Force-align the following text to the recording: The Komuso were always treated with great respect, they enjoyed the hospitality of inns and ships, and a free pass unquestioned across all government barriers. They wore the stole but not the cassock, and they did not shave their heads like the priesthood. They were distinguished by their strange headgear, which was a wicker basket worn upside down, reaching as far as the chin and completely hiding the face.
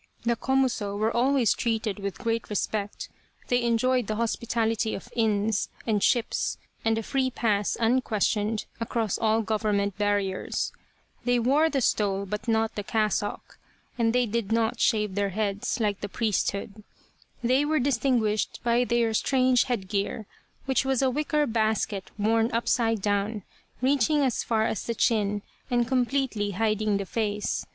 The 0.23 0.35
Komuso 0.35 0.97
were 0.97 1.15
always 1.15 1.53
treated 1.53 1.99
with 1.99 2.17
great 2.17 2.49
respect, 2.49 3.07
they 3.49 3.61
enjoyed 3.61 4.07
the 4.07 4.15
hospitality 4.15 4.95
of 4.95 5.13
inns 5.15 5.69
and 5.85 6.01
ships, 6.01 6.57
and 6.83 6.97
a 6.97 7.03
free 7.03 7.29
pass 7.29 7.77
unquestioned 7.79 8.65
across 8.79 9.19
all 9.19 9.43
government 9.43 9.95
barriers. 9.99 10.71
They 11.23 11.37
wore 11.37 11.69
the 11.69 11.81
stole 11.81 12.25
but 12.25 12.47
not 12.47 12.73
the 12.73 12.81
cassock, 12.81 13.59
and 13.95 14.11
they 14.11 14.25
did 14.25 14.51
not 14.51 14.79
shave 14.79 15.13
their 15.13 15.29
heads 15.29 15.79
like 15.79 16.01
the 16.01 16.09
priesthood. 16.09 16.83
They 17.43 17.63
were 17.63 17.77
distinguished 17.77 18.59
by 18.63 18.85
their 18.85 19.13
strange 19.13 19.65
headgear, 19.65 20.25
which 20.65 20.83
was 20.83 21.03
a 21.03 21.11
wicker 21.11 21.45
basket 21.45 22.09
worn 22.17 22.51
upside 22.53 23.03
down, 23.03 23.43
reaching 23.83 24.21
as 24.21 24.43
far 24.43 24.63
as 24.65 24.83
the 24.83 24.95
chin 24.95 25.43
and 25.69 25.87
completely 25.87 26.53
hiding 26.57 26.97
the 26.97 27.05
face. 27.05 27.67